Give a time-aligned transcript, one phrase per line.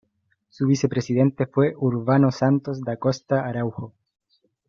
[0.49, 3.93] Su vicepresidente fue Urbano Santos da Costa Araújo.